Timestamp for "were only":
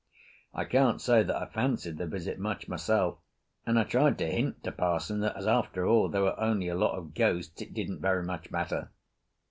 6.19-6.69